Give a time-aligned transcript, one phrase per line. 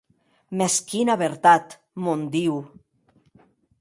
[0.61, 1.75] Mès quina vertat,
[2.07, 2.57] mon Diu!